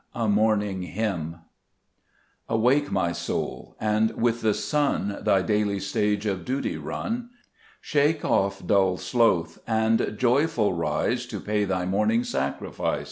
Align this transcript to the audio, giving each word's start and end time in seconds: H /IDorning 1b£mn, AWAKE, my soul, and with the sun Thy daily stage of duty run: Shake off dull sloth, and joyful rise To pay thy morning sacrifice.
H 0.15 0.19
/IDorning 0.31 0.95
1b£mn, 0.95 1.41
AWAKE, 2.49 2.91
my 2.91 3.11
soul, 3.11 3.75
and 3.79 4.09
with 4.19 4.41
the 4.41 4.55
sun 4.55 5.19
Thy 5.21 5.43
daily 5.43 5.79
stage 5.79 6.25
of 6.25 6.43
duty 6.43 6.75
run: 6.75 7.29
Shake 7.81 8.25
off 8.25 8.65
dull 8.65 8.97
sloth, 8.97 9.59
and 9.67 10.15
joyful 10.17 10.73
rise 10.73 11.27
To 11.27 11.39
pay 11.39 11.65
thy 11.65 11.85
morning 11.85 12.23
sacrifice. 12.23 12.99